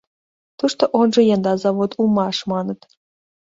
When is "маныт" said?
2.51-2.79